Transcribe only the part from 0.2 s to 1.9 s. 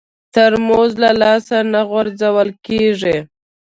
ترموز له لاسه نه